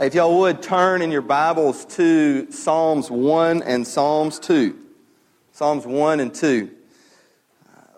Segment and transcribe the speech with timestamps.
[0.00, 4.76] If y'all would turn in your Bibles to Psalms 1 and Psalms 2.
[5.52, 6.70] Psalms 1 and 2.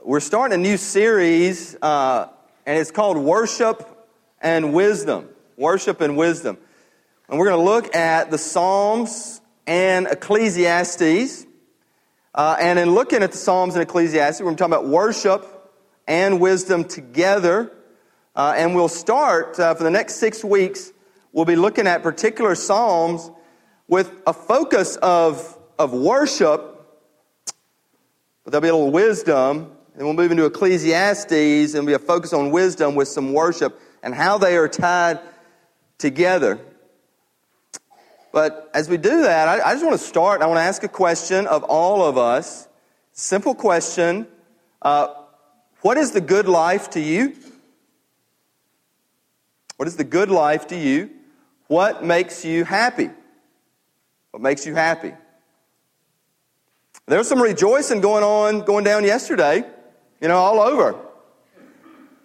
[0.02, 2.28] We're starting a new series, uh,
[2.66, 4.06] and it's called Worship
[4.42, 5.28] and Wisdom.
[5.56, 6.58] Worship and Wisdom.
[7.28, 11.46] And we're going to look at the Psalms and Ecclesiastes.
[12.34, 15.72] Uh, and in looking at the Psalms and Ecclesiastes, we're going to talk about worship
[16.08, 17.72] and wisdom together.
[18.34, 20.90] Uh, and we'll start uh, for the next six weeks
[21.34, 23.30] we'll be looking at particular Psalms
[23.86, 26.60] with a focus of, of worship,
[28.44, 29.72] but there'll be a little wisdom.
[29.96, 34.12] And we'll move into Ecclesiastes and be a focus on wisdom with some worship and
[34.12, 35.20] how they are tied
[35.98, 36.58] together.
[38.32, 40.42] But as we do that, I, I just want to start.
[40.42, 42.66] I want to ask a question of all of us.
[43.12, 44.26] Simple question.
[44.82, 45.14] Uh,
[45.82, 47.36] what is the good life to you?
[49.76, 51.10] What is the good life to you?
[51.66, 53.10] What makes you happy?
[54.30, 55.12] What makes you happy?
[57.06, 59.64] There was some rejoicing going on, going down yesterday,
[60.20, 60.96] you know, all over.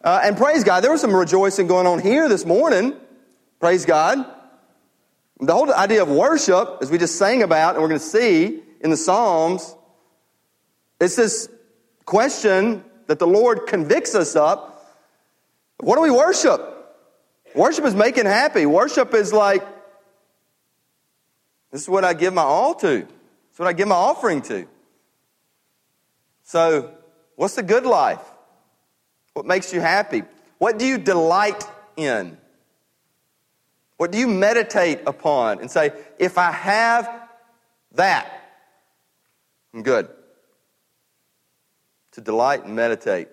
[0.04, 2.96] Uh, and praise God, there was some rejoicing going on here this morning.
[3.60, 4.26] Praise God.
[5.42, 8.62] The whole idea of worship, as we just sang about, and we're going to see
[8.82, 9.76] in the Psalms,
[11.00, 11.50] it's this
[12.06, 14.74] question that the Lord convicts us of.
[15.80, 16.79] What do we worship?
[17.56, 18.66] Worship is making happy.
[18.66, 19.66] Worship is like,
[21.72, 23.08] this is what I give my all to.
[23.50, 24.68] It's what I give my offering to.
[26.44, 26.92] So,
[27.36, 28.22] what's the good life?
[29.34, 30.24] What makes you happy?
[30.58, 31.64] What do you delight
[31.96, 32.38] in?
[33.98, 37.30] What do you meditate upon and say, if I have
[37.96, 38.32] that,
[39.74, 40.08] I'm good?
[42.14, 43.28] To delight and meditate.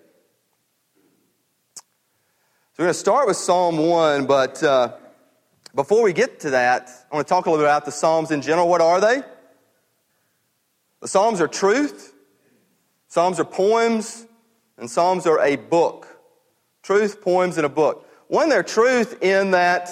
[2.77, 4.93] So we're going to start with Psalm 1, but uh,
[5.73, 8.29] before we get to that, I want to talk a little bit about the Psalms
[8.29, 8.69] in general.
[8.69, 9.23] What are they?
[11.01, 12.13] The Psalms are truth,
[13.07, 14.27] Psalms are poems,
[14.77, 16.19] and Psalms are a book.
[16.83, 18.07] Truth, poems, and a book.
[18.27, 19.89] One, they're truth in that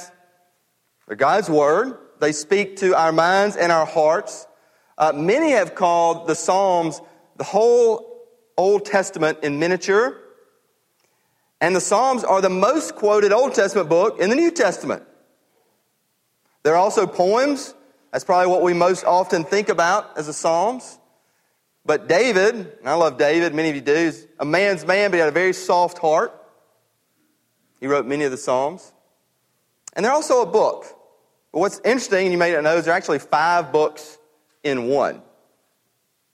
[1.07, 1.97] they're God's Word.
[2.19, 4.45] They speak to our minds and our hearts.
[4.95, 7.01] Uh, many have called the Psalms
[7.37, 10.21] the whole Old Testament in miniature.
[11.61, 15.03] And the Psalms are the most quoted Old Testament book in the New Testament.
[16.63, 17.73] They're also poems.
[18.11, 20.99] That's probably what we most often think about as the Psalms.
[21.85, 25.17] But David, and I love David, many of you do, is a man's man, but
[25.17, 26.33] he had a very soft heart.
[27.79, 28.91] He wrote many of the Psalms.
[29.93, 30.85] And they're also a book.
[31.51, 34.17] But what's interesting, and you may not know, is there are actually five books
[34.63, 35.21] in one.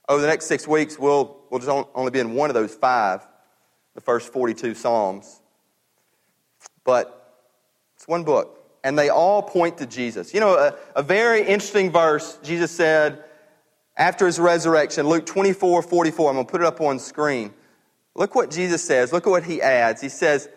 [0.08, 3.20] Over the next six weeks, we'll, we'll just only be in one of those five
[3.94, 5.40] the first 42 Psalms.
[6.84, 7.44] But
[7.96, 10.34] it's one book, and they all point to Jesus.
[10.34, 13.24] You know, a, a very interesting verse, Jesus said
[13.96, 16.30] after his resurrection, Luke 24 44.
[16.30, 17.52] I'm going to put it up on screen.
[18.14, 19.12] Look what Jesus says.
[19.12, 20.00] Look at what he adds.
[20.00, 20.48] He says,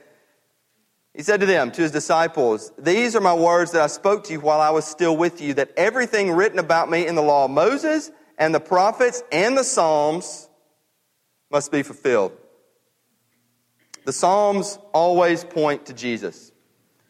[1.13, 4.33] He said to them, to his disciples, These are my words that I spoke to
[4.33, 7.45] you while I was still with you, that everything written about me in the law
[7.45, 10.49] of Moses and the prophets and the Psalms
[11.51, 12.33] must be fulfilled.
[14.05, 16.51] The Psalms always point to Jesus.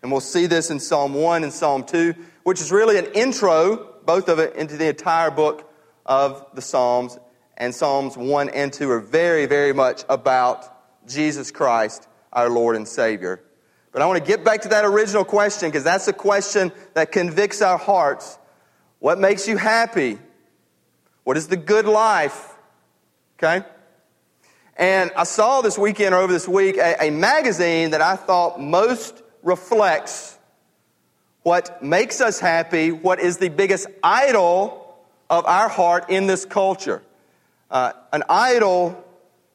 [0.01, 3.95] And we'll see this in Psalm 1 and Psalm 2, which is really an intro,
[4.05, 5.71] both of it, into the entire book
[6.05, 7.19] of the Psalms.
[7.57, 12.87] And Psalms 1 and 2 are very, very much about Jesus Christ, our Lord and
[12.87, 13.41] Savior.
[13.91, 17.11] But I want to get back to that original question because that's a question that
[17.11, 18.37] convicts our hearts.
[18.99, 20.17] What makes you happy?
[21.23, 22.55] What is the good life?
[23.37, 23.65] Okay?
[24.77, 28.59] And I saw this weekend or over this week a, a magazine that I thought
[28.59, 30.37] most reflects
[31.43, 34.97] what makes us happy, what is the biggest idol
[35.29, 37.01] of our heart in this culture.
[37.71, 39.01] Uh, an idol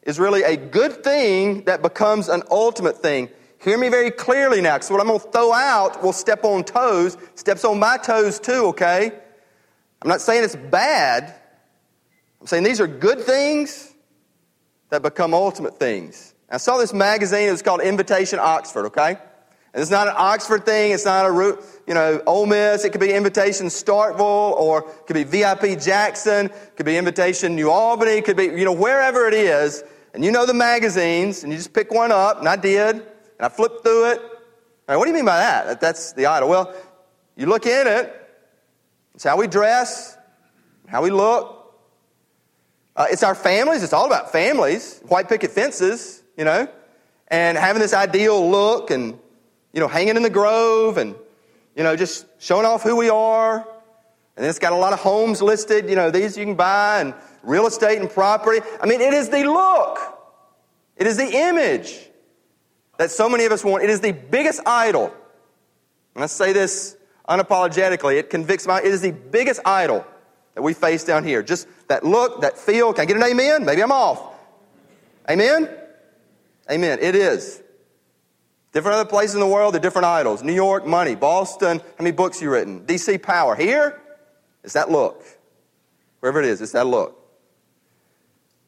[0.03, 3.29] is really a good thing that becomes an ultimate thing.
[3.61, 6.63] Hear me very clearly now, because what I'm going to throw out will step on
[6.63, 9.11] toes, steps on my toes too, okay?
[10.01, 11.35] I'm not saying it's bad.
[12.39, 13.93] I'm saying these are good things
[14.91, 16.35] that become ultimate things.
[16.49, 19.17] I saw this magazine, it was called Invitation Oxford, okay?
[19.73, 21.57] And it's not an Oxford thing, it's not a,
[21.87, 26.47] you know, Ole Miss, it could be Invitation Starkville, or it could be VIP Jackson,
[26.47, 29.81] it could be Invitation New Albany, it could be, you know, wherever it is,
[30.13, 33.03] and you know the magazines, and you just pick one up, and I did, and
[33.39, 34.21] I flipped through it.
[34.89, 35.79] Right, what do you mean by that?
[35.79, 36.49] That's the idol.
[36.49, 36.75] Well,
[37.37, 38.13] you look in it,
[39.15, 40.17] it's how we dress,
[40.89, 41.60] how we look,
[42.95, 43.83] uh, it's our families.
[43.83, 44.99] It's all about families.
[45.07, 46.67] White picket fences, you know,
[47.27, 49.17] and having this ideal look and,
[49.73, 51.15] you know, hanging in the grove and
[51.75, 53.67] you know, just showing off who we are.
[54.37, 57.13] And it's got a lot of homes listed, you know, these you can buy and
[57.43, 58.61] real estate and property.
[58.81, 59.99] I mean, it is the look.
[60.95, 62.09] It is the image
[62.97, 63.83] that so many of us want.
[63.83, 65.13] It is the biggest idol.
[66.15, 66.97] And I say this
[67.27, 68.17] unapologetically.
[68.17, 70.05] It convicts my, it is the biggest idol
[70.55, 71.41] that we face down here.
[71.41, 72.93] Just that look, that feel.
[72.93, 73.65] Can I get an amen?
[73.65, 74.21] Maybe I'm off.
[75.29, 75.69] Amen?
[76.69, 76.99] Amen.
[77.01, 77.61] It is.
[78.71, 80.43] Different other places in the world, they're different idols.
[80.43, 81.15] New York, money.
[81.15, 82.85] Boston, how many books you written?
[82.85, 83.53] DC, power.
[83.55, 83.99] Here,
[84.63, 85.23] it's that look.
[86.21, 87.17] Wherever it is, it's that look.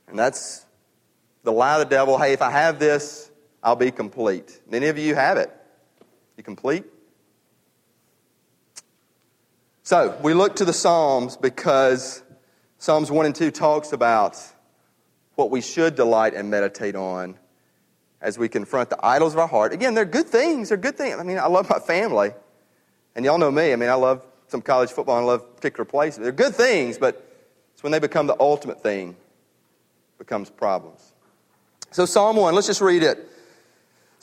[0.07, 0.65] And that's
[1.43, 2.17] the lie of the devil.
[2.17, 3.31] Hey, if I have this,
[3.61, 4.59] I'll be complete.
[4.69, 5.49] Many of you have it.
[6.35, 6.83] You complete?
[9.85, 12.23] So, we look to the Psalms because
[12.77, 14.41] Psalms 1 and 2 talks about
[15.35, 17.37] what we should delight and meditate on
[18.21, 19.73] as we confront the idols of our heart.
[19.73, 20.69] Again, they're good things.
[20.69, 21.19] They're good things.
[21.19, 22.31] I mean, I love my family.
[23.13, 23.73] And y'all know me.
[23.73, 26.23] I mean, I love some college football and I love particular places.
[26.23, 27.29] They're good things, but
[27.73, 29.17] it's when they become the ultimate thing
[30.17, 31.11] becomes problems.
[31.91, 33.27] So Psalm 1, let's just read it.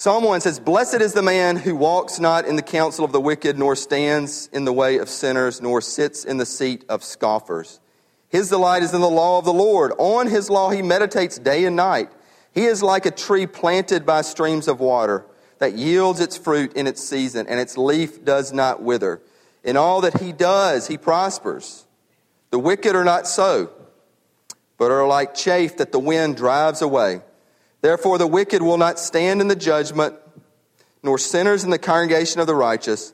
[0.00, 3.20] Psalm 1 says, Blessed is the man who walks not in the counsel of the
[3.20, 7.80] wicked, nor stands in the way of sinners, nor sits in the seat of scoffers.
[8.30, 9.92] His delight is in the law of the Lord.
[9.98, 12.08] On his law he meditates day and night.
[12.54, 15.26] He is like a tree planted by streams of water
[15.58, 19.20] that yields its fruit in its season, and its leaf does not wither.
[19.64, 21.84] In all that he does, he prospers.
[22.48, 23.70] The wicked are not so,
[24.78, 27.20] but are like chaff that the wind drives away.
[27.80, 30.14] Therefore, the wicked will not stand in the judgment,
[31.02, 33.12] nor sinners in the congregation of the righteous.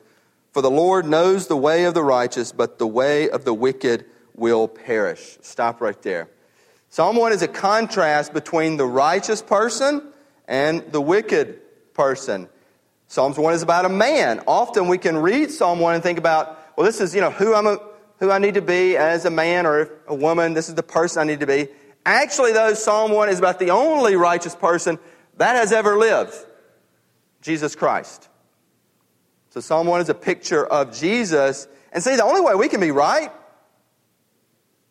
[0.53, 4.07] For the Lord knows the way of the righteous, but the way of the wicked
[4.35, 5.39] will perish.
[5.43, 6.29] Stop right there.
[6.89, 10.03] Psalm 1 is a contrast between the righteous person
[10.49, 11.61] and the wicked
[11.95, 12.49] person.
[13.09, 14.43] Psalms 1 is about a man.
[14.47, 17.55] Often we can read Psalm 1 and think about, well, this is, you know, who,
[17.55, 17.79] I'm a,
[18.19, 20.55] who I need to be as a man or a woman.
[20.55, 21.69] This is the person I need to be.
[22.07, 24.99] Actually, though, Psalm 1 is about the only righteous person
[25.37, 26.35] that has ever lived
[27.43, 28.29] Jesus Christ.
[29.51, 31.69] So Psalm 1 is a picture of Jesus.
[31.93, 33.31] And see, the only way we can be right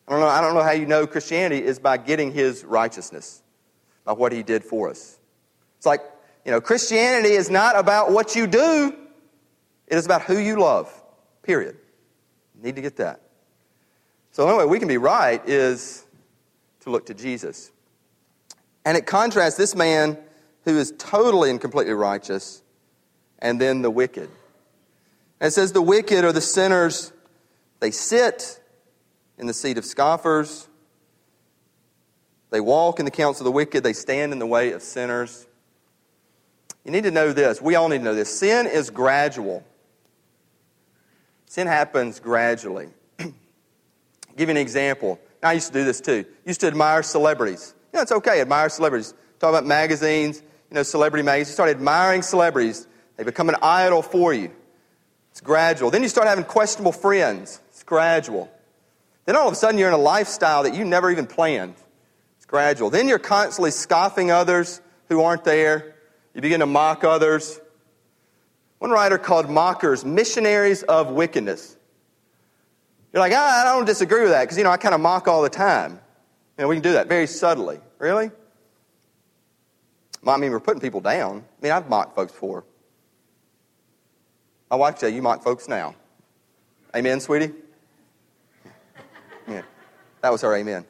[0.08, 3.42] I don't know, I don't know how you know Christianity is by getting his righteousness,
[4.04, 5.18] by what he did for us.
[5.78, 6.00] It's like,
[6.44, 8.94] you know, Christianity is not about what you do,
[9.88, 10.92] it is about who you love,
[11.42, 11.76] period.
[12.56, 13.20] You need to get that.
[14.30, 16.05] So the only way we can be right is
[16.86, 17.72] to look to Jesus.
[18.84, 20.16] And it contrasts this man
[20.64, 22.62] who is totally and completely righteous
[23.40, 24.30] and then the wicked.
[25.40, 27.12] And it says the wicked are the sinners,
[27.80, 28.60] they sit
[29.36, 30.68] in the seat of scoffers.
[32.50, 33.82] They walk in the counsel of the wicked.
[33.82, 35.46] They stand in the way of sinners.
[36.84, 37.60] You need to know this.
[37.60, 38.38] We all need to know this.
[38.38, 39.64] Sin is gradual.
[41.46, 42.88] Sin happens gradually.
[43.18, 43.34] give
[44.38, 45.18] you an example.
[45.42, 46.24] I used to do this too.
[46.44, 47.74] used to admire celebrities.
[47.92, 49.14] You know, it's okay, admire celebrities.
[49.38, 51.50] Talk about magazines, you know, celebrity magazines.
[51.50, 52.86] You start admiring celebrities.
[53.16, 54.50] They become an idol for you.
[55.30, 55.90] It's gradual.
[55.90, 57.60] Then you start having questionable friends.
[57.68, 58.50] It's gradual.
[59.26, 61.74] Then all of a sudden you're in a lifestyle that you never even planned.
[62.36, 62.90] It's gradual.
[62.90, 65.94] Then you're constantly scoffing others who aren't there.
[66.34, 67.60] You begin to mock others.
[68.78, 71.75] One writer called mockers missionaries of wickedness.
[73.16, 75.26] You're like, ah, I don't disagree with that because, you know, I kind of mock
[75.26, 75.92] all the time.
[76.58, 77.80] You know, we can do that very subtly.
[77.98, 78.30] Really?
[80.26, 81.38] I mean, we're putting people down.
[81.38, 82.64] I mean, I've mocked folks before.
[84.68, 85.94] My wife said, You mock folks now.
[86.94, 87.54] Amen, sweetie?
[89.48, 89.62] Yeah.
[90.20, 90.84] That was her amen.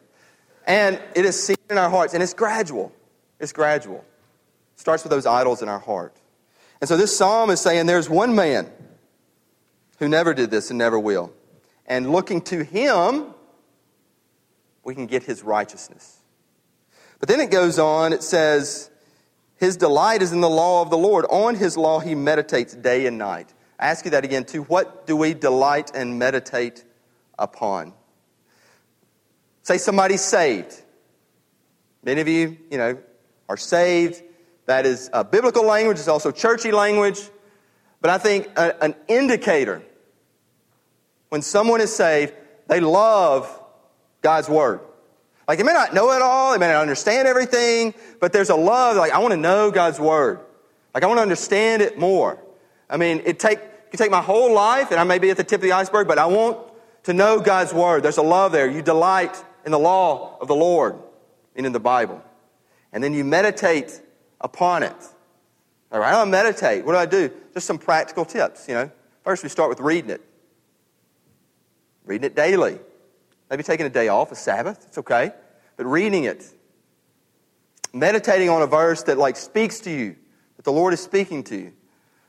[0.66, 2.90] And it is seen in our hearts, and it's gradual.
[3.38, 4.04] It's gradual.
[4.75, 6.16] It starts with those idols in our heart.
[6.80, 8.68] And so this psalm is saying there's one man
[10.00, 11.33] who never did this and never will.
[11.87, 13.26] And looking to him,
[14.85, 16.21] we can get his righteousness.
[17.19, 18.90] But then it goes on, it says,
[19.57, 21.25] His delight is in the law of the Lord.
[21.31, 23.52] On his law he meditates day and night.
[23.78, 24.62] I ask you that again, too.
[24.62, 26.85] What do we delight and meditate
[27.38, 27.93] upon?
[29.62, 30.81] Say somebody's saved.
[32.02, 32.99] Many of you, you know,
[33.49, 34.23] are saved.
[34.66, 35.99] That is a biblical language.
[35.99, 37.21] It's also churchy language.
[38.00, 39.83] But I think a, an indicator
[41.28, 42.33] when someone is saved,
[42.68, 43.62] they love
[44.23, 44.80] God's word.
[45.49, 48.56] Like they may not know it all, they may not understand everything, but there's a
[48.56, 48.97] love.
[48.97, 50.40] Like I want to know God's word.
[50.92, 52.38] Like I want to understand it more.
[52.88, 55.37] I mean, it take it can take my whole life, and I may be at
[55.37, 56.59] the tip of the iceberg, but I want
[57.04, 58.02] to know God's word.
[58.02, 58.68] There's a love there.
[58.68, 60.97] You delight in the law of the Lord
[61.54, 62.21] and in the Bible.
[62.92, 64.00] And then you meditate
[64.40, 64.97] upon it.
[65.92, 66.85] All right, I meditate.
[66.85, 67.30] What do I do?
[67.54, 68.90] Just some practical tips, you know.
[69.23, 70.25] First, we start with reading it.
[72.06, 72.78] Reading it daily.
[73.50, 75.32] Maybe taking a day off, a Sabbath, it's okay.
[75.76, 76.44] But reading it.
[77.92, 80.16] Meditating on a verse that like speaks to you,
[80.56, 81.72] that the Lord is speaking to you.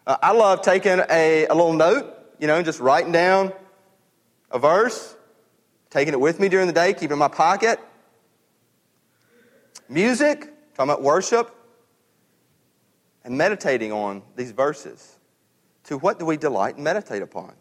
[0.06, 3.54] Uh, I love taking a, a little note, you know, just writing down
[4.52, 5.16] a verse,
[5.90, 7.80] taking it with me during the day, keeping it in my pocket.
[9.90, 10.40] Music,
[10.76, 11.54] talking about worship,
[13.24, 15.20] and meditating on these verses.
[15.86, 17.54] To what do we delight and meditate upon?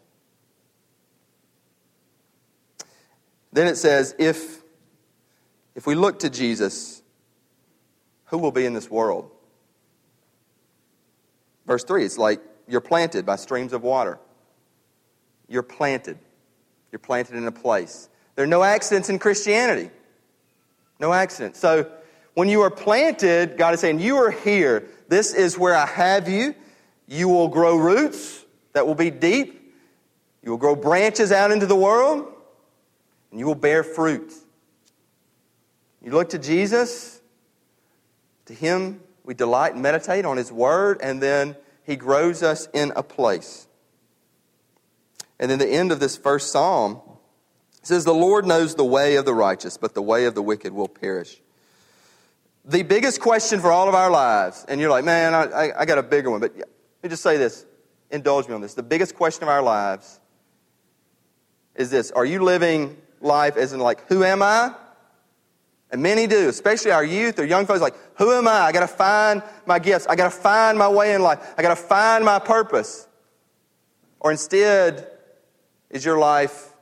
[3.56, 4.62] Then it says, if,
[5.74, 7.00] if we look to Jesus,
[8.26, 9.30] who will be in this world?
[11.66, 14.18] Verse 3, it's like you're planted by streams of water.
[15.48, 16.18] You're planted.
[16.92, 18.10] You're planted in a place.
[18.34, 19.88] There are no accidents in Christianity.
[21.00, 21.58] No accidents.
[21.58, 21.90] So
[22.34, 24.84] when you are planted, God is saying, You are here.
[25.08, 26.54] This is where I have you.
[27.08, 28.44] You will grow roots
[28.74, 29.74] that will be deep.
[30.42, 32.34] You will grow branches out into the world,
[33.36, 34.32] and you will bear fruit.
[36.02, 37.20] You look to Jesus,
[38.46, 42.94] to Him we delight and meditate on His Word, and then He grows us in
[42.96, 43.66] a place.
[45.38, 47.02] And then the end of this first psalm
[47.82, 50.72] says, The Lord knows the way of the righteous, but the way of the wicked
[50.72, 51.42] will perish
[52.66, 55.84] the biggest question for all of our lives, and you're like, man, I, I, I
[55.84, 56.66] got a bigger one, but let
[57.02, 57.64] me just say this.
[58.10, 58.74] Indulge me on this.
[58.74, 60.20] The biggest question of our lives
[61.74, 64.74] is this Are you living life as in, like, who am I?
[65.90, 68.62] And many do, especially our youth or young folks, like, who am I?
[68.62, 70.06] I got to find my gifts.
[70.06, 71.54] I got to find my way in life.
[71.56, 73.06] I got to find my purpose.
[74.18, 75.10] Or instead,
[75.90, 76.72] is your life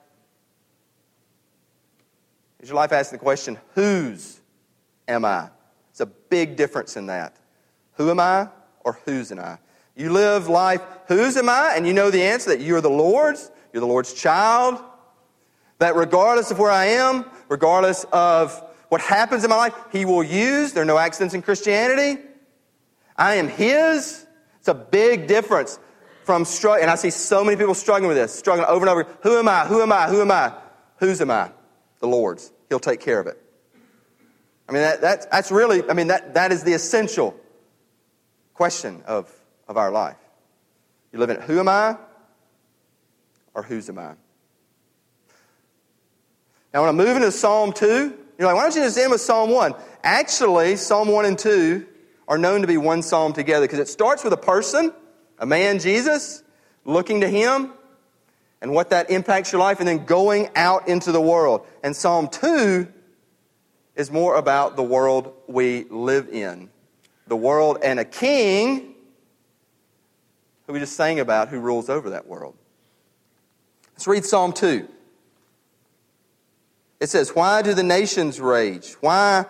[2.64, 4.40] is your life asking the question, whose
[5.06, 5.50] am I?
[5.90, 7.36] It's a big difference in that.
[7.96, 8.48] Who am I
[8.80, 9.58] or whose am I?
[9.94, 11.74] You live life, whose am I?
[11.76, 14.82] And you know the answer that you're the Lord's, you're the Lord's child.
[15.84, 20.24] That regardless of where I am, regardless of what happens in my life, He will
[20.24, 20.72] use.
[20.72, 22.22] There are no accidents in Christianity.
[23.18, 24.24] I am His.
[24.60, 25.78] It's a big difference
[26.22, 26.84] from struggling.
[26.84, 29.06] And I see so many people struggling with this, struggling over and over.
[29.24, 29.66] Who am I?
[29.66, 30.08] Who am I?
[30.08, 30.54] Who am I?
[31.00, 31.50] Whose am I?
[32.00, 32.50] The Lord's.
[32.70, 33.38] He'll take care of it.
[34.66, 37.38] I mean, that, that, that's really, I mean, that, that is the essential
[38.54, 39.30] question of,
[39.68, 40.16] of our life.
[41.12, 41.98] You live in who am I
[43.52, 44.14] or whose am I?
[46.74, 47.86] Now, when I move into Psalm 2,
[48.36, 49.76] you're like, why don't you just end with Psalm 1?
[50.02, 51.86] Actually, Psalm 1 and 2
[52.26, 54.92] are known to be one psalm together because it starts with a person,
[55.38, 56.42] a man, Jesus,
[56.84, 57.72] looking to him
[58.60, 61.66] and what that impacts your life, and then going out into the world.
[61.84, 62.88] And Psalm 2
[63.94, 66.70] is more about the world we live in.
[67.28, 68.94] The world and a king
[70.66, 72.56] who we just sang about who rules over that world.
[73.92, 74.88] Let's read Psalm 2.
[77.00, 78.94] It says, Why do the nations rage?
[79.00, 79.46] Why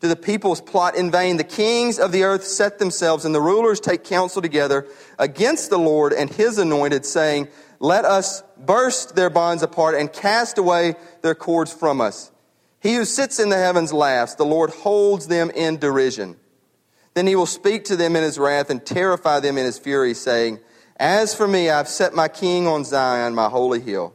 [0.00, 1.36] do the peoples plot in vain?
[1.36, 4.86] The kings of the earth set themselves, and the rulers take counsel together
[5.18, 7.48] against the Lord and his anointed, saying,
[7.80, 12.30] Let us burst their bonds apart and cast away their cords from us.
[12.80, 14.34] He who sits in the heavens laughs.
[14.34, 16.36] The Lord holds them in derision.
[17.14, 20.14] Then he will speak to them in his wrath and terrify them in his fury,
[20.14, 20.60] saying,
[20.96, 24.14] As for me, I've set my king on Zion, my holy hill.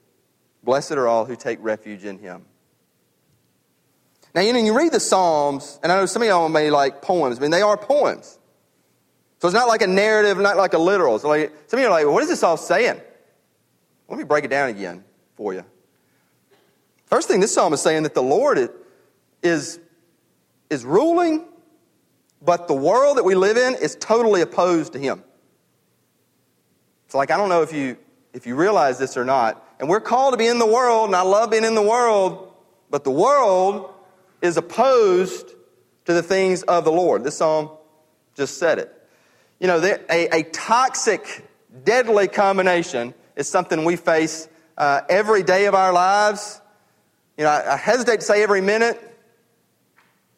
[0.63, 2.45] Blessed are all who take refuge in him.
[4.33, 7.01] Now, you know, you read the Psalms, and I know some of y'all may like
[7.01, 7.37] poems.
[7.37, 8.39] I mean, they are poems.
[9.39, 11.19] So it's not like a narrative, not like a literal.
[11.19, 13.01] So like, some of you are like, well, what is this all saying?
[14.07, 15.03] Let me break it down again
[15.35, 15.65] for you.
[17.07, 18.69] First thing, this psalm is saying that the Lord
[19.41, 19.79] is,
[20.69, 21.45] is ruling,
[22.41, 25.23] but the world that we live in is totally opposed to Him.
[27.05, 27.97] It's like, I don't know if you,
[28.33, 29.70] if you realize this or not.
[29.81, 32.53] And we're called to be in the world, and I love being in the world,
[32.89, 33.93] but the world
[34.41, 35.49] is opposed
[36.05, 37.25] to the things of the Lord.
[37.25, 37.71] This psalm
[38.35, 38.95] just said it.
[39.59, 41.45] You know, a, a toxic,
[41.83, 44.47] deadly combination is something we face
[44.77, 46.61] uh, every day of our lives
[47.41, 49.01] you know, I, I hesitate to say every minute.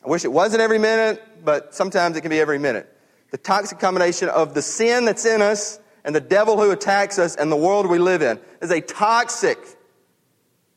[0.05, 2.89] I wish it wasn't every minute, but sometimes it can be every minute.
[3.31, 7.36] The toxic combination of the sin that's in us and the devil who attacks us
[7.36, 9.57] and the world we live in is a toxic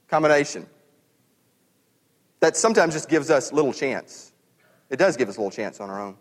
[0.08, 0.66] combination
[2.40, 4.32] that sometimes just gives us little chance.
[4.90, 6.16] It does give us a little chance on our own.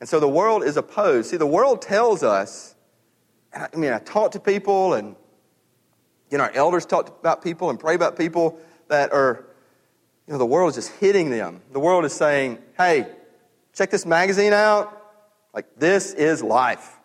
[0.00, 1.30] And so the world is opposed.
[1.30, 2.74] See, the world tells us,
[3.52, 5.14] I mean, I talk to people, and,
[6.30, 8.58] you know, our elders talk about people and pray about people
[8.88, 9.44] that are,
[10.26, 11.60] you know, the world is just hitting them.
[11.72, 13.06] The world is saying, hey,
[13.74, 14.96] check this magazine out.
[15.52, 16.99] Like, this is life.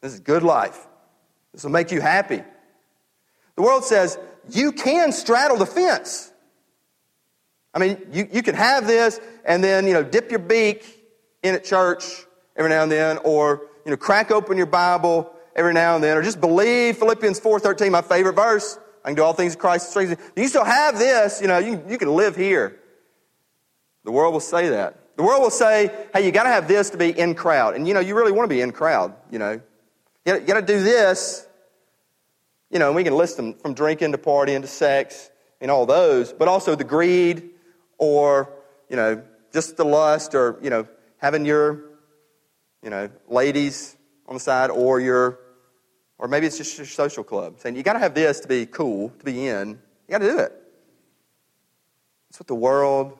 [0.00, 0.86] This is good life.
[1.52, 2.42] This will make you happy.
[3.56, 6.32] The world says, you can straddle the fence.
[7.74, 10.84] I mean, you, you can have this and then, you know, dip your beak
[11.42, 12.04] in at church
[12.56, 16.16] every now and then, or, you know, crack open your Bible every now and then,
[16.16, 18.78] or just believe Philippians 4.13, my favorite verse.
[19.04, 19.96] I can do all things in Christ.
[20.36, 22.78] You still have this, you know, you, you can live here.
[24.04, 25.16] The world will say that.
[25.16, 27.76] The world will say, hey, you got to have this to be in crowd.
[27.76, 29.60] And, you know, you really want to be in crowd, you know.
[30.24, 31.46] You got to do this.
[32.70, 35.28] You know, and we can list them from drinking to partying to sex
[35.60, 37.50] and all those, but also the greed
[37.98, 38.52] or,
[38.88, 39.22] you know,
[39.52, 40.86] just the lust or, you know,
[41.16, 41.84] having your,
[42.82, 43.96] you know, ladies
[44.26, 45.40] on the side or your,
[46.16, 47.58] or maybe it's just your social club.
[47.58, 49.70] Saying you got to have this to be cool, to be in.
[49.70, 50.52] You got to do it.
[52.28, 53.18] That's what the world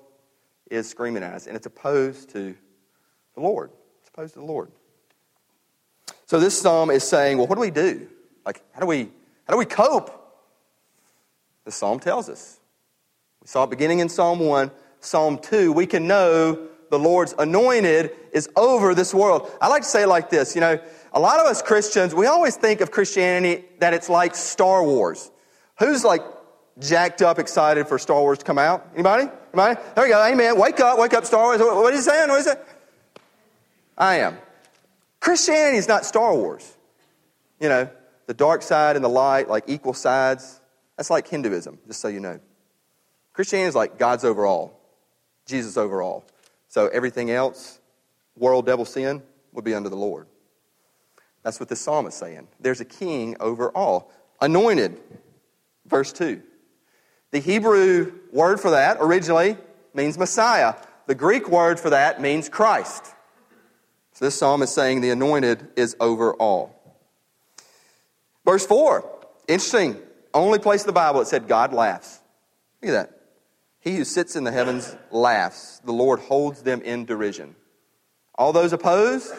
[0.71, 2.55] is screaming at us, and it's opposed to
[3.35, 3.73] the Lord.
[4.01, 4.71] It's opposed to the Lord.
[6.31, 8.07] So this psalm is saying, well, what do we do?
[8.47, 9.11] Like, how do we
[9.49, 10.13] how do we cope?
[11.65, 12.61] The psalm tells us.
[13.43, 14.71] We saw it beginning in Psalm 1,
[15.01, 15.73] Psalm 2.
[15.73, 19.51] We can know the Lord's anointed is over this world.
[19.61, 20.79] I like to say like this, you know,
[21.13, 25.33] a lot of us Christians, we always think of Christianity that it's like Star Wars.
[25.81, 26.23] Who's like
[26.79, 28.89] jacked up, excited for Star Wars to come out?
[28.95, 29.29] Anybody?
[29.53, 29.81] Anybody?
[29.97, 30.25] There we go.
[30.25, 30.57] Amen.
[30.57, 31.61] Wake up, wake up, Star Wars.
[31.61, 32.29] What is he saying?
[32.29, 32.65] What is it?
[33.99, 34.39] I am.
[35.21, 36.77] Christianity is not Star Wars.
[37.61, 37.91] You know,
[38.27, 40.61] the dark side and the light, like equal sides.
[40.97, 42.41] That's like Hinduism, just so you know.
[43.33, 44.79] Christianity is like God's overall,
[45.47, 46.25] Jesus overall.
[46.69, 47.81] So everything else,
[48.37, 50.27] world, devil, sin, would be under the Lord.
[51.43, 52.49] That's what the psalm is saying.
[52.61, 54.99] There's a king over all, anointed.
[55.87, 56.43] Verse 2.
[57.31, 59.57] The Hebrew word for that originally
[59.95, 60.75] means Messiah.
[61.07, 63.15] The Greek word for that means Christ.
[64.21, 66.79] So this psalm is saying the anointed is over all.
[68.45, 69.03] Verse 4.
[69.49, 69.97] Interesting.
[70.35, 72.21] Only place in the Bible it said God laughs.
[72.83, 73.21] Look at that.
[73.79, 75.81] He who sits in the heavens laughs.
[75.87, 77.57] The Lord holds them in derision.
[78.35, 79.33] All those opposed,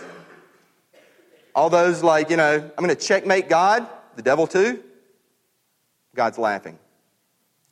[1.53, 4.81] all those like, you know, I'm going to checkmate God, the devil too,
[6.15, 6.79] God's laughing,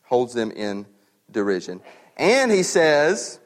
[0.03, 0.85] holds them in
[1.31, 1.81] derision.
[2.17, 3.39] And he says,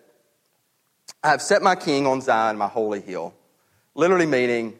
[1.23, 3.33] I have set my king on Zion, my holy hill.
[3.95, 4.79] Literally meaning,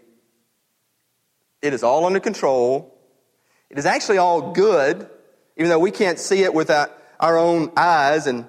[1.61, 2.93] it is all under control.
[3.69, 5.07] It is actually all good,
[5.57, 8.45] even though we can't see it without our own eyes and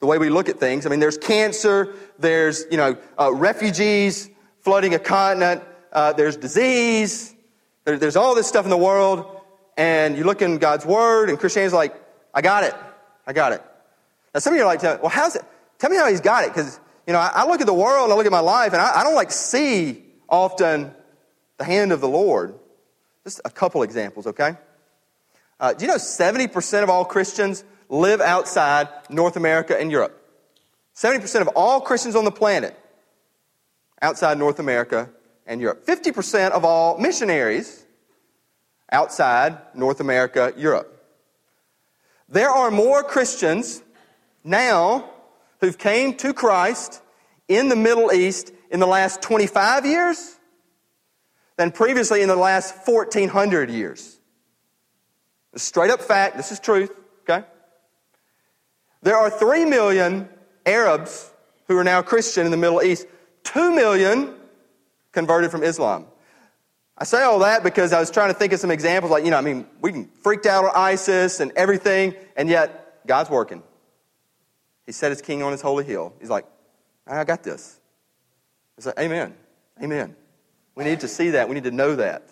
[0.00, 0.86] the way we look at things.
[0.86, 4.28] I mean, there's cancer, there's, you know, uh, refugees
[4.60, 7.34] flooding a continent, uh, there's disease,
[7.84, 9.40] there, there's all this stuff in the world,
[9.76, 11.94] and you look in God's Word, and Christianity's like,
[12.34, 12.74] I got it.
[13.26, 13.62] I got it.
[14.34, 15.42] Now, some of you are like, well, how's it?
[15.78, 18.14] Tell me how he's got it, because, you know, I, look at the world, I
[18.14, 20.92] look at my life, and I, I don't like see often
[21.58, 22.54] the hand of the Lord.
[23.24, 24.56] Just a couple examples, okay?
[25.60, 30.20] Uh, do you know 70% of all Christians live outside North America and Europe?
[30.94, 32.76] 70% of all Christians on the planet
[34.02, 35.08] outside North America
[35.46, 35.86] and Europe.
[35.86, 37.84] 50% of all missionaries
[38.90, 40.92] outside North America, Europe.
[42.28, 43.82] There are more Christians
[44.42, 45.10] now
[45.60, 47.02] who've came to Christ
[47.48, 50.36] in the Middle East in the last 25 years
[51.56, 54.18] than previously in the last 1400 years.
[55.54, 56.90] Straight up fact, this is truth,
[57.22, 57.46] okay?
[59.02, 60.28] There are 3 million
[60.66, 61.30] Arabs
[61.68, 63.06] who are now Christian in the Middle East,
[63.44, 64.34] 2 million
[65.12, 66.06] converted from Islam.
[66.98, 69.30] I say all that because I was trying to think of some examples like, you
[69.30, 73.62] know, I mean, we freaked out on ISIS and everything, and yet God's working.
[74.86, 76.14] He set his king on his holy hill.
[76.20, 76.46] He's like,
[77.06, 77.78] I got this.
[78.76, 79.34] It's like, Amen.
[79.82, 80.14] Amen.
[80.74, 81.48] We need to see that.
[81.48, 82.22] We need to know that.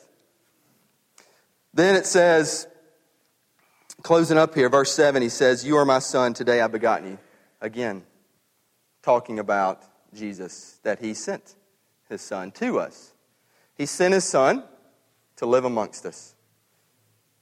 [1.73, 2.69] Then it says,
[4.03, 7.19] closing up here, verse 7, he says, You are my son, today I've begotten you.
[7.61, 8.05] Again,
[9.03, 9.83] talking about
[10.15, 11.57] Jesus, that he sent
[12.09, 13.13] his son to us.
[13.75, 14.63] He sent his son
[15.37, 16.35] to live amongst us,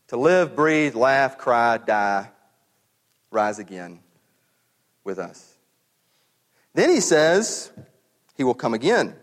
[0.09, 2.31] to live, breathe, laugh, cry, die,
[3.31, 4.01] rise again
[5.05, 5.55] with us.
[6.75, 7.71] Then he says,
[8.35, 9.17] He will come again.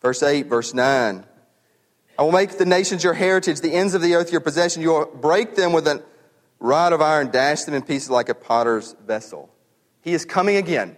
[0.00, 1.24] Verse 8, verse 9.
[2.18, 4.82] I will make the nations your heritage, the ends of the earth your possession.
[4.82, 6.04] You will break them with a
[6.58, 9.48] rod of iron, dash them in pieces like a potter's vessel.
[10.02, 10.96] He is coming again.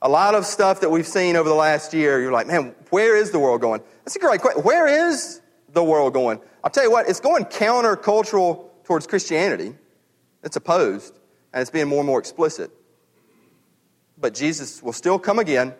[0.00, 3.16] A lot of stuff that we've seen over the last year, you're like, man, where
[3.16, 3.82] is the world going?
[4.04, 4.62] That's a great question.
[4.62, 5.40] Where is
[5.72, 6.40] the world going?
[6.62, 9.74] I'll tell you what, it's going countercultural towards Christianity.
[10.44, 11.17] It's opposed,
[11.52, 12.70] and it's being more and more explicit.
[14.20, 15.74] But Jesus will still come again,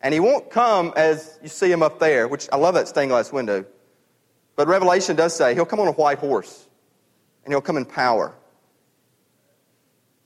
[0.00, 3.10] and he won't come as you see him up there, which I love that stained
[3.10, 3.64] glass window.
[4.56, 6.68] But Revelation does say he'll come on a white horse,
[7.44, 8.34] and he'll come in power.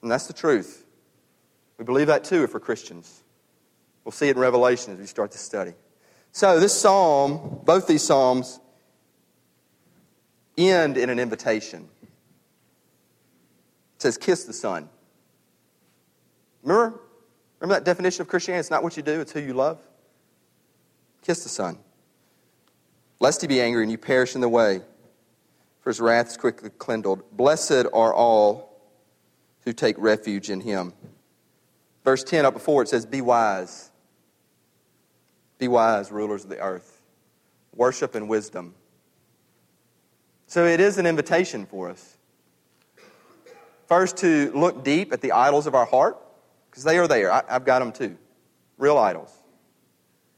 [0.03, 0.85] And that's the truth.
[1.79, 3.23] We believe that too if we're Christians.
[4.05, 5.75] We'll see it in Revelation as we start to study.
[6.33, 8.61] So, this psalm, both these psalms,
[10.57, 11.89] end in an invitation.
[13.99, 14.89] It says, Kiss the Son.
[16.63, 17.01] Remember?
[17.59, 18.61] Remember that definition of Christianity?
[18.61, 19.81] It's not what you do, it's who you love.
[21.23, 21.81] Kiss the Son.
[23.19, 24.83] Lest he be angry and you perish in the way,
[25.81, 27.29] for his wrath is quickly kindled.
[27.37, 28.81] Blessed are all
[29.65, 30.93] who take refuge in him.
[32.05, 33.91] Verse 10 up before it says, Be wise.
[35.59, 37.03] Be wise, rulers of the earth.
[37.75, 38.77] Worship in wisdom.
[40.47, 42.18] So it is an invitation for us.
[43.89, 46.19] First, to look deep at the idols of our heart,
[46.71, 47.33] because they are there.
[47.33, 48.19] I, have got them too.
[48.77, 49.33] Real idols.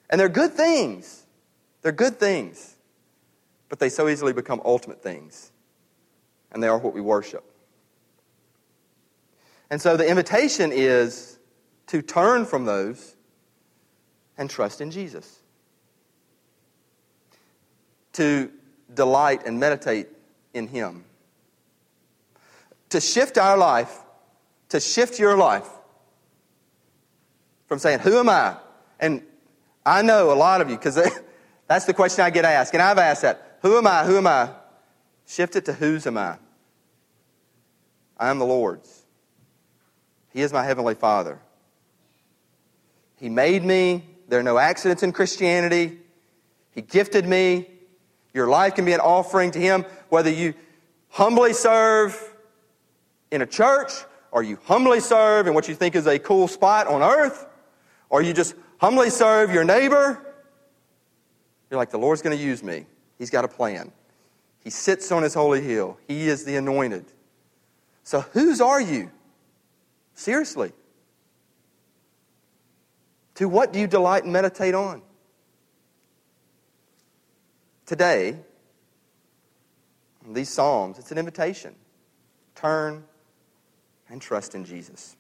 [0.09, 1.27] And they're good things.
[1.83, 2.77] They're good things.
[3.69, 5.51] But they so easily become ultimate things.
[6.53, 7.45] And they are what we worship.
[9.69, 11.39] And so the invitation is
[11.89, 13.17] to turn from those
[14.39, 15.41] and trust in Jesus.
[18.13, 18.49] To
[18.95, 20.07] delight and meditate
[20.55, 21.05] in Him.
[22.91, 23.97] To shift our life,
[24.71, 25.69] to shift your life
[27.67, 28.57] from saying, Who am I?
[28.99, 29.23] And
[29.87, 30.99] I know a lot of you, because
[31.69, 32.75] that's the question I get asked.
[32.75, 34.05] And I've asked that Who am I?
[34.05, 34.51] Who am I?
[35.27, 36.37] Shift it to Whose am I?
[38.19, 39.05] I am the Lord's.
[40.33, 41.39] He is my Heavenly Father.
[43.17, 44.05] He made me.
[44.29, 45.99] There are no accidents in Christianity.
[46.73, 47.69] He gifted me.
[48.33, 50.55] Your life can be an offering to Him, whether you
[51.09, 52.30] humbly serve
[53.31, 53.93] in a church
[54.33, 57.47] or you humbly serve in what you think is a cool spot on earth,
[58.09, 60.25] or you just humbly serve your neighbor.
[61.71, 62.87] You're like, the Lord's going to use me.
[63.19, 63.93] He's got a plan.
[64.63, 65.99] He sits on his holy hill.
[66.07, 67.07] He is the anointed.
[68.03, 69.11] So, whose are you?
[70.15, 70.73] Seriously.
[73.37, 75.03] To what do you delight and meditate on?
[77.87, 78.37] Today,
[80.29, 81.75] these Psalms, it's an invitation.
[82.55, 83.05] Turn
[84.11, 85.17] and trust in Jesus.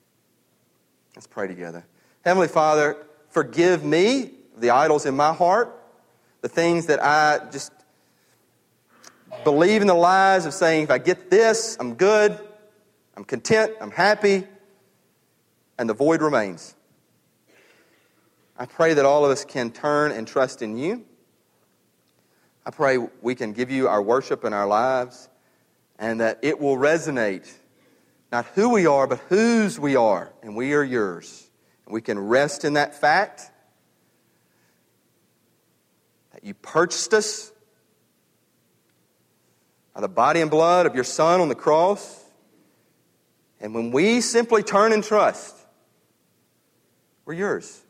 [1.14, 1.86] Let's pray together.
[2.24, 2.96] Heavenly Father,
[3.28, 5.74] forgive me the idols in my heart,
[6.42, 7.72] the things that I just
[9.44, 12.38] believe in the lies of saying, if I get this, I'm good,
[13.16, 14.46] I'm content, I'm happy,
[15.78, 16.74] and the void remains.
[18.58, 21.04] I pray that all of us can turn and trust in you.
[22.66, 25.28] I pray we can give you our worship and our lives,
[25.98, 27.50] and that it will resonate
[28.30, 31.48] not who we are, but whose we are, and we are yours.
[31.84, 33.50] And we can rest in that fact
[36.32, 37.52] that you purchased us
[39.94, 42.24] by the body and blood of your Son on the cross.
[43.60, 45.56] And when we simply turn and trust,
[47.24, 47.82] we're yours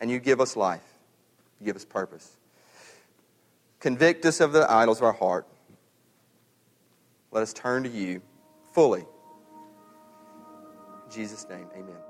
[0.00, 0.82] and you give us life.
[1.60, 2.36] You give us purpose.
[3.78, 5.46] Convict us of the idols of our heart.
[7.32, 8.22] Let us turn to you
[8.72, 9.04] fully.
[11.04, 12.09] In Jesus' name, amen.